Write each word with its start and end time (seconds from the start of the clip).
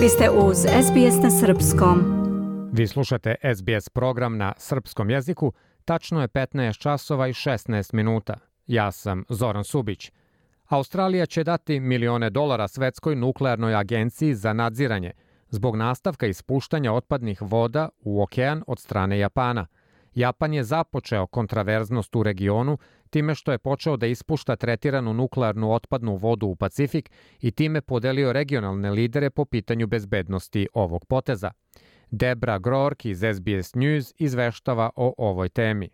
Vi 0.00 0.08
ste 0.08 0.30
uz 0.30 0.56
SBS 0.58 1.22
na 1.22 1.30
Srpskom. 1.30 2.04
Vi 2.72 2.86
slušate 2.86 3.34
SBS 3.54 3.88
program 3.88 4.36
na 4.36 4.52
srpskom 4.58 5.10
jeziku. 5.10 5.52
Tačno 5.84 6.20
je 6.20 6.28
15 6.28 6.78
časova 6.78 7.28
i 7.28 7.32
16 7.32 7.94
minuta. 7.94 8.38
Ja 8.66 8.92
sam 8.92 9.24
Zoran 9.28 9.64
Subić. 9.64 10.12
Australija 10.68 11.26
će 11.26 11.44
dati 11.44 11.80
milione 11.80 12.30
dolara 12.30 12.68
Svetskoj 12.68 13.16
nuklearnoj 13.16 13.74
agenciji 13.74 14.34
za 14.34 14.52
nadziranje 14.52 15.12
zbog 15.48 15.76
nastavka 15.76 16.26
ispuštanja 16.26 16.92
otpadnih 16.92 17.42
voda 17.42 17.88
u 18.00 18.22
okean 18.22 18.62
od 18.66 18.78
strane 18.78 19.18
Japana. 19.18 19.66
Japan 20.14 20.54
je 20.54 20.64
započeo 20.64 21.26
kontraverznost 21.26 22.16
u 22.16 22.22
regionu 22.22 22.78
time 23.10 23.34
što 23.34 23.52
je 23.52 23.58
počeo 23.58 23.96
da 23.96 24.06
ispušta 24.06 24.56
tretiranu 24.56 25.14
nuklearnu 25.14 25.72
otpadnu 25.72 26.16
vodu 26.16 26.46
u 26.46 26.56
Pacifik 26.56 27.10
i 27.40 27.50
time 27.50 27.80
podelio 27.80 28.32
regionalne 28.32 28.90
lidere 28.90 29.30
po 29.30 29.44
pitanju 29.44 29.86
bezbednosti 29.86 30.68
ovog 30.74 31.04
poteza. 31.06 31.50
Debra 32.10 32.58
Grork 32.58 33.04
iz 33.04 33.18
SBS 33.18 33.74
News 33.74 34.14
izveštava 34.18 34.90
o 34.96 35.14
ovoj 35.18 35.48
temi. 35.48 35.90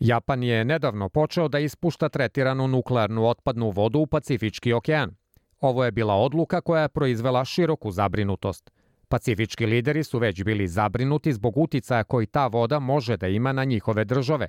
Japan 0.00 0.42
je 0.42 0.64
nedavno 0.64 1.08
počeo 1.08 1.48
da 1.48 1.58
ispušta 1.58 2.08
tretiranu 2.08 2.68
nuklearnu 2.68 3.26
otpadnu 3.28 3.70
vodu 3.70 3.98
u 3.98 4.06
Pacifički 4.06 4.72
okean. 4.72 5.14
Ovo 5.60 5.84
je 5.84 5.90
bila 5.90 6.14
odluka 6.14 6.60
koja 6.60 6.82
je 6.82 6.88
proizvela 6.88 7.44
široku 7.44 7.90
zabrinutost– 7.90 8.70
Pacifički 9.12 9.66
lideri 9.66 10.04
su 10.04 10.18
već 10.18 10.44
bili 10.44 10.68
zabrinuti 10.68 11.32
zbog 11.32 11.58
uticaja 11.58 12.04
koji 12.04 12.26
ta 12.26 12.46
voda 12.46 12.78
može 12.78 13.16
da 13.16 13.28
ima 13.28 13.52
na 13.52 13.64
njihove 13.64 14.04
države. 14.04 14.48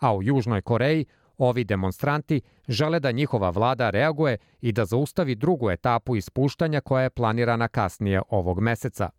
A 0.00 0.14
u 0.16 0.22
Južnoj 0.22 0.62
Koreji 0.62 1.04
ovi 1.38 1.64
demonstranti 1.64 2.40
žele 2.68 3.00
da 3.00 3.10
njihova 3.10 3.50
vlada 3.50 3.90
reaguje 3.90 4.36
i 4.60 4.72
da 4.72 4.84
zaustavi 4.84 5.34
drugu 5.34 5.70
etapu 5.70 6.16
ispuštanja 6.16 6.80
koja 6.80 7.02
je 7.02 7.10
planirana 7.10 7.68
kasnije 7.68 8.22
ovog 8.28 8.60
meseca. 8.60 9.10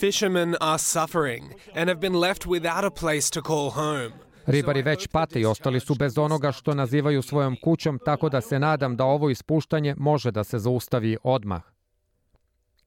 Fishermen 0.00 0.54
are 0.60 0.78
suffering 0.78 1.44
and 1.74 1.88
have 1.88 2.00
been 2.00 2.20
left 2.20 2.46
without 2.46 2.84
a 2.84 2.90
place 3.00 3.30
to 3.32 3.42
call 3.42 3.70
home. 3.70 4.10
Ribari 4.46 4.82
već 4.82 5.06
pate 5.06 5.40
i 5.40 5.46
ostali 5.46 5.80
su 5.80 5.94
bez 5.94 6.18
onoga 6.18 6.52
što 6.52 6.74
nazivaju 6.74 7.22
svojom 7.22 7.56
kućom, 7.64 7.98
tako 8.04 8.28
da 8.28 8.40
se 8.40 8.58
nadam 8.58 8.96
da 8.96 9.04
ovo 9.04 9.30
ispuštanje 9.30 9.94
može 9.98 10.30
da 10.30 10.44
se 10.44 10.58
zaustavi 10.58 11.16
odmah. 11.22 11.79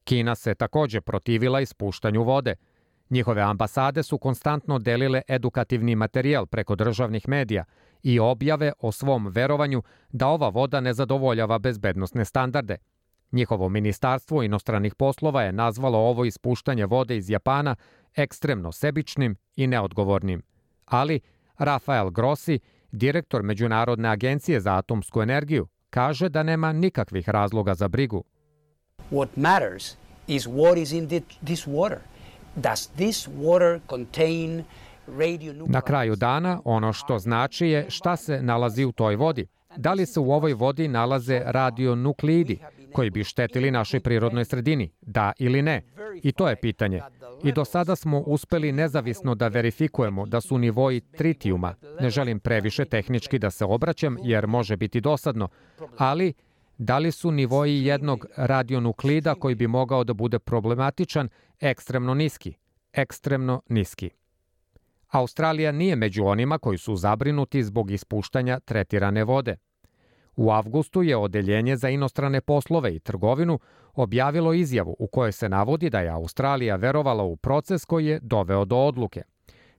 Kina 0.04 0.36
se 0.36 0.56
takođe 0.56 1.02
protivila 1.02 1.62
ispuštanju 1.62 2.23
vode. 2.23 2.56
Njihove 3.09 3.42
ambasade 3.42 4.04
su 4.04 4.18
konstantno 4.18 4.80
delile 4.80 5.22
edukativni 5.28 5.96
materijal 5.96 6.46
preko 6.46 6.76
državnih 6.76 7.30
medija 7.30 7.66
i 8.04 8.20
objave 8.20 8.74
o 8.80 8.92
svom 8.92 9.28
verovanju 9.28 9.84
da 10.12 10.28
ova 10.28 10.50
voda 10.50 10.80
ne 10.80 10.94
zadovoljava 10.94 11.59
bezbednostne 11.59 12.26
standarde. 12.26 12.78
Njihovo 13.31 13.70
ministarstvo 13.70 14.44
inostranih 14.44 14.96
poslova 14.96 15.44
je 15.44 15.52
nazvalo 15.52 15.98
ovo 15.98 16.26
ispuštanje 16.26 16.86
vode 16.86 17.18
iz 17.18 17.30
Japana 17.30 17.76
ekstremno 18.16 18.72
sebičnim 18.72 19.36
i 19.56 19.68
neodgovornim. 19.68 20.44
Ali 20.86 21.20
Rafael 21.58 22.09
Grossi, 22.09 22.59
direktor 22.92 23.44
Međunarodne 23.44 24.09
agencije 24.09 24.59
za 24.59 24.76
atomsku 24.76 25.22
energiju, 25.22 25.68
kaže 25.90 26.30
da 26.30 26.44
nema 26.44 26.74
nikakvih 26.74 27.30
razloga 27.30 27.74
za 27.74 27.88
brigu. 27.88 28.24
What 29.14 29.28
matters 29.36 29.97
is 30.28 30.47
what 30.47 30.78
is 30.78 30.92
in 30.92 31.08
this 31.45 31.67
water. 31.67 32.00
Does 32.56 32.88
this 32.88 33.28
water 33.28 33.80
contain 33.89 34.64
Na 35.67 35.81
kraju 35.81 36.16
dana 36.16 36.61
ono 36.66 36.94
što 36.94 37.19
znači 37.19 37.67
je 37.67 37.86
šta 37.89 38.16
se 38.16 38.41
nalazi 38.41 38.86
u 38.86 38.91
toj 38.91 39.16
vodi. 39.16 39.47
Da 39.78 39.94
li 39.94 40.06
se 40.06 40.19
u 40.19 40.31
ovoj 40.31 40.53
vodi 40.53 40.88
nalaze 40.88 41.41
radionukleidi 41.45 42.59
koji 42.94 43.09
bi 43.09 43.24
štetili 43.24 43.72
našoj 43.72 44.00
prirodnoj 44.00 44.46
sredini? 44.46 44.91
Da 45.01 45.31
ili 45.40 45.62
ne? 45.62 45.81
I 46.24 46.31
to 46.31 46.50
je 46.50 46.56
pitanje. 46.56 47.01
I 47.44 47.51
do 47.51 47.66
sada 47.66 47.95
smo 47.95 48.19
uspeli 48.19 48.72
nezavisno 48.72 49.35
da 49.35 49.47
verifikujemo 49.47 50.25
da 50.25 50.41
su 50.41 50.57
nivoji 50.57 51.01
tritijuma. 51.01 51.75
Ne 52.00 52.09
želim 52.09 52.40
previše 52.40 52.85
tehnički 52.85 53.40
da 53.40 53.51
se 53.51 53.66
obraćam 53.66 54.18
jer 54.24 54.47
može 54.47 54.78
biti 54.78 55.01
dosadno, 55.01 55.47
ali 55.97 56.34
da 56.78 56.97
li 56.97 57.11
su 57.11 57.31
nivoji 57.31 57.85
jednog 57.85 58.25
radionuklida 58.38 59.35
koji 59.35 59.56
bi 59.56 59.67
mogao 59.67 60.03
da 60.03 60.13
bude 60.13 60.39
problematičan 60.39 61.29
ekstremno 61.59 62.13
niski, 62.13 62.53
ekstremno 62.94 63.61
niski. 63.69 64.09
Australija 65.09 65.72
nije 65.72 65.95
među 65.95 66.25
onima 66.25 66.57
koji 66.57 66.78
su 66.78 66.95
zabrinuti 66.95 67.63
zbog 67.63 67.91
ispuštanja 67.91 68.59
tretirane 68.59 69.23
vode. 69.23 69.57
U 70.35 70.51
avgustu 70.51 71.03
je 71.03 71.17
Odeljenje 71.17 71.78
za 71.78 71.89
inostrane 71.89 72.41
poslove 72.41 72.95
i 72.95 73.00
trgovinu 73.00 73.59
objavilo 73.94 74.53
izjavu 74.53 74.95
u 75.00 75.07
kojoj 75.07 75.31
se 75.31 75.50
navodi 75.50 75.89
da 75.89 76.00
je 76.00 76.09
Australija 76.09 76.75
verovala 76.75 77.23
u 77.23 77.35
proces 77.35 77.85
koji 77.85 78.06
je 78.06 78.19
doveo 78.22 78.66
do 78.66 78.78
odluke. 78.78 79.23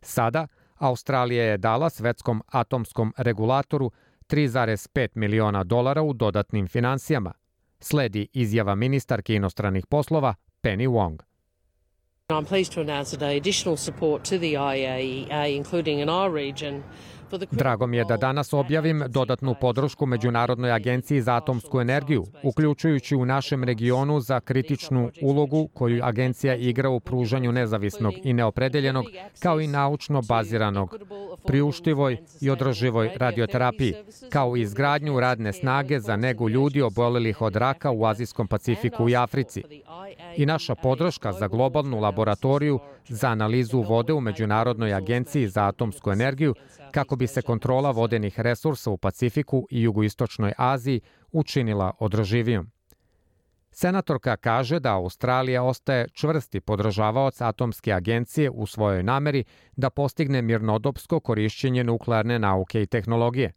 Sada, 0.01 0.47
Australija 0.75 1.45
je 1.45 1.59
dala 1.59 1.91
svetskom 1.91 2.43
atomskom 2.47 3.13
regulatoru 3.17 3.91
3,5 4.29 5.09
miliona 5.15 5.65
dolara 5.65 6.03
u 6.03 6.13
dodatnim 6.13 6.69
financijama. 6.69 7.33
Sledi 7.81 8.29
izjava 8.33 8.75
ministarke 8.75 9.35
inostranih 9.35 9.87
poslova 9.87 10.35
Penny 10.61 10.89
Wong. 10.89 11.23
I'm 12.31 12.45
pleased 12.45 12.73
to 12.75 12.81
announce 12.81 13.17
today 13.17 13.37
additional 13.37 13.77
support 13.77 14.25
to 14.25 14.39
the 14.39 14.55
IAEA, 14.55 15.57
including 15.57 16.01
in 16.01 16.09
our 16.09 16.35
region, 16.35 16.83
Drago 17.51 17.87
mi 17.87 17.97
je 17.97 18.05
da 18.05 18.17
danas 18.17 18.53
objavim 18.53 19.05
dodatnu 19.09 19.55
podršku 19.61 20.07
Međunarodnoj 20.07 20.73
agenciji 20.73 21.23
za 21.23 21.35
atomsku 21.35 21.81
energiju, 21.81 22.25
uključujući 22.43 23.17
u 23.17 23.25
našem 23.25 23.65
regionu 23.65 24.21
za 24.21 24.41
kritičnu 24.41 25.11
ulogu 25.23 25.69
koju 25.75 26.05
agencija 26.05 26.55
igra 26.55 26.91
u 26.91 27.01
pružanju 27.01 27.53
nezavisnog 27.53 28.15
i 28.25 28.33
neopredeljenog, 28.33 29.05
kao 29.39 29.61
i 29.61 29.67
naučno 29.67 30.23
baziranog, 30.23 30.97
priuštivoj 31.47 32.17
i 32.41 32.51
održivoj 32.51 33.11
radioterapiji, 33.17 33.95
kao 34.31 34.57
i 34.57 34.61
izgradnju 34.61 35.21
radne 35.21 35.53
snage 35.53 36.01
za 36.01 36.17
negu 36.17 36.49
ljudi 36.49 36.83
obolelih 36.83 37.43
od 37.43 37.57
raka 37.57 37.91
u 37.91 38.07
Azijskom 38.07 38.47
Pacifiku 38.47 39.09
i 39.09 39.17
Africi. 39.17 39.63
I 40.37 40.47
naša 40.47 40.75
podrška 40.75 41.33
za 41.33 41.49
globalnu 41.49 42.01
laboratoriju 42.01 42.79
za 43.09 43.29
analizu 43.29 43.81
vode 43.81 44.13
u 44.13 44.21
Međunarodnoj 44.21 44.95
agenciji 44.95 45.49
za 45.49 45.65
atomsku 45.67 46.11
energiju 46.13 46.55
kako 46.91 47.17
bi 47.17 47.27
se 47.27 47.43
kontrola 47.43 47.91
vodenih 47.91 48.41
resursa 48.41 48.91
u 48.91 48.97
Pacifiku 48.97 49.67
i 49.71 49.83
jugoistočnoj 49.83 50.53
Aziji 50.57 51.01
učinila 51.33 51.93
održivijom. 51.99 52.71
Senatorka 53.71 54.37
kaže 54.37 54.81
da 54.81 54.95
Australija 54.95 55.63
ostaje 55.63 56.09
čvrsti 56.09 56.61
podržavaoc 56.61 57.41
atomske 57.41 57.93
agencije 57.93 58.51
u 58.51 58.67
svojoj 58.67 59.03
nameri 59.03 59.45
da 59.77 59.91
postigne 59.91 60.43
mirnodopsko 60.43 61.21
korišćenje 61.21 61.85
nuklearne 61.85 62.39
nauke 62.39 62.83
i 62.83 62.87
tehnologije, 62.87 63.53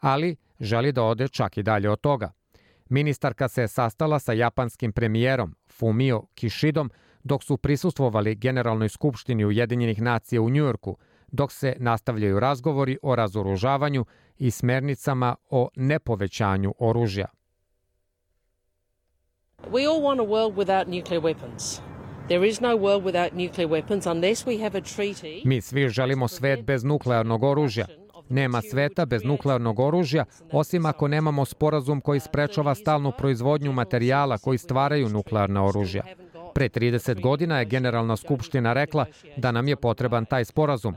ali 0.00 0.36
želi 0.60 0.92
da 0.92 1.02
ode 1.02 1.28
čak 1.28 1.56
i 1.56 1.62
dalje 1.62 1.90
od 1.90 2.00
toga. 2.00 2.32
Ministarka 2.88 3.48
se 3.48 3.68
sastala 3.68 4.18
sa 4.18 4.32
japanskim 4.32 4.92
premijerom 4.92 5.54
Fumio 5.70 6.22
Kishidom 6.34 6.90
dok 7.24 7.44
su 7.44 7.56
prisustvovali 7.56 8.34
Generalnoj 8.34 8.88
skupštini 8.88 9.44
Ujedinjenih 9.44 10.02
nacija 10.02 10.42
u 10.42 10.50
Njujorku, 10.50 10.96
dok 11.28 11.52
se 11.52 11.76
nastavljaju 11.78 12.40
razgovori 12.40 12.98
o 13.02 13.16
razoružavanju 13.16 14.04
i 14.38 14.50
smernicama 14.50 15.36
o 15.50 15.68
nepovećanju 15.76 16.74
oružja. 16.78 17.26
We 19.72 19.86
all 19.86 20.00
want 20.00 20.20
a 20.20 20.24
world 20.24 20.54
without 20.54 20.86
nuclear 20.86 21.22
weapons. 21.22 21.80
There 22.28 22.48
is 22.48 22.60
no 22.60 22.76
world 22.76 23.02
without 23.02 23.32
nuclear 23.32 23.70
weapons 23.70 24.06
unless 24.06 24.46
we 24.46 24.62
have 24.62 24.78
a 24.78 24.80
treaty. 24.80 25.42
Mi 25.44 25.60
svi 25.60 25.88
želimo 25.88 26.28
svet 26.28 26.64
bez 26.64 26.84
nuklearnog 26.84 27.42
oružja. 27.42 27.86
Nema 28.28 28.62
sveta 28.62 29.06
bez 29.06 29.24
nuklearnog 29.24 29.80
oružja, 29.80 30.24
osim 30.52 30.86
ako 30.86 31.08
nemamo 31.08 31.44
sporazum 31.44 32.00
koji 32.00 32.20
sprečava 32.20 32.74
stalnu 32.74 33.12
proizvodnju 33.18 33.72
materijala 33.72 34.38
koji 34.38 34.58
stvaraju 34.58 35.08
nuklearna 35.08 35.64
oružja. 35.64 36.02
Pre 36.58 36.68
30 36.68 37.20
godina 37.20 37.58
je 37.58 37.64
Generalna 37.64 38.16
skupština 38.16 38.72
rekla 38.72 39.06
da 39.36 39.52
nam 39.52 39.68
je 39.68 39.76
potreban 39.76 40.24
taj 40.24 40.44
sporazum. 40.44 40.94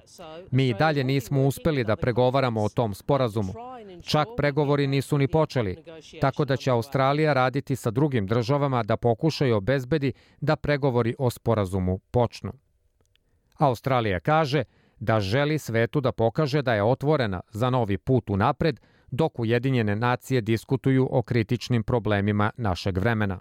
Mi 0.51 0.69
i 0.69 0.73
dalje 0.73 1.03
nismo 1.03 1.47
uspeli 1.47 1.83
da 1.83 1.95
pregovaramo 1.95 2.63
o 2.63 2.69
tom 2.69 2.93
sporazumu. 2.93 3.53
Čak 4.03 4.27
pregovori 4.37 4.87
nisu 4.87 5.17
ni 5.17 5.27
počeli, 5.27 5.77
tako 6.21 6.45
da 6.45 6.57
će 6.57 6.71
Australija 6.71 7.33
raditi 7.33 7.75
sa 7.75 7.91
drugim 7.91 8.27
državama 8.27 8.83
da 8.83 8.97
pokušaju 8.97 9.55
obezbedi 9.55 10.13
da 10.39 10.55
pregovori 10.55 11.15
o 11.19 11.29
sporazumu 11.29 11.97
počnu. 12.11 12.53
Australija 13.57 14.19
kaže 14.19 14.63
da 14.99 15.19
želi 15.19 15.59
svetu 15.59 16.01
da 16.01 16.11
pokaže 16.11 16.61
da 16.61 16.73
je 16.73 16.83
otvorena 16.83 17.41
za 17.51 17.69
novi 17.69 17.97
put 17.97 18.29
u 18.29 18.37
napred, 18.37 18.79
dok 19.11 19.39
Ujedinjene 19.39 19.95
nacije 19.95 20.41
diskutuju 20.41 21.07
o 21.11 21.21
kritičnim 21.21 21.83
problemima 21.83 22.51
našeg 22.57 22.97
vremena. 22.97 23.39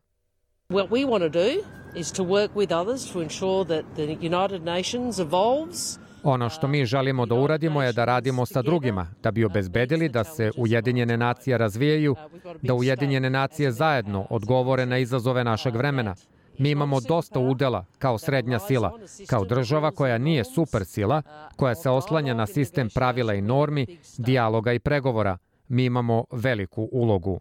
What 0.70 0.88
we 0.90 1.05
want 1.05 1.22
to 1.22 1.28
do 1.28 1.64
is 1.96 2.12
to 2.12 2.22
work 2.22 2.50
with 2.55 2.72
others 2.82 3.12
to 3.12 3.20
ensure 3.20 3.64
that 3.64 3.84
the 3.94 4.17
United 4.20 4.62
Nations 4.62 5.19
evolves 5.19 5.99
Ono 6.22 6.49
što 6.49 6.69
mi 6.69 6.84
želimo 6.84 7.26
da 7.26 7.34
uradimo 7.34 7.82
je 7.82 7.93
da 7.93 8.05
radimo 8.05 8.46
sa 8.46 8.62
drugima, 8.62 9.06
da 9.22 9.31
bi 9.31 9.44
obezbedili 9.44 10.08
da 10.08 10.25
se 10.25 10.50
Ujedinjene 10.56 11.17
nacije 11.17 11.58
razvijaju, 11.58 12.17
da 12.62 12.75
Ujedinjene 12.75 13.31
nacije 13.31 13.72
zajedno 13.72 14.26
odgovore 14.31 14.87
na 14.87 14.99
izazove 14.99 15.44
našeg 15.44 15.76
vremena. 15.76 16.14
Mi 16.58 16.70
imamo 16.70 17.00
dosta 17.00 17.40
udela 17.40 17.84
kao 17.99 18.19
srednja 18.19 18.58
sila, 18.58 18.99
kao 19.26 19.44
država 19.44 19.90
koja 19.90 20.19
nije 20.19 20.44
super 20.44 20.84
sila, 20.84 21.22
koja 21.56 21.75
se 21.75 21.90
oslanja 21.90 22.34
na 22.34 22.46
sistem 22.46 22.88
pravila 22.94 23.34
i 23.34 23.43
normi, 23.43 23.87
dijaloga 24.19 24.72
i 24.72 24.78
pregovora. 24.78 25.38
Mi 25.69 25.84
imamo 25.84 26.25
veliku 26.32 26.88
ulogu. 26.93 27.40